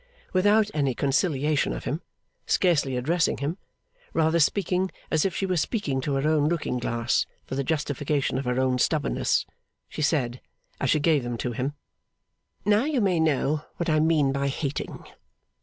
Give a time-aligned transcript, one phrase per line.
[0.33, 2.01] Without any conciliation of him,
[2.47, 3.59] scarcely addressing him,
[4.15, 8.39] rather speaking as if she were speaking to her own looking glass for the justification
[8.39, 9.45] of her own stubbornness,
[9.87, 10.41] she said,
[10.79, 11.73] as she gave them to him:
[12.65, 15.05] 'Now you may know what I mean by hating!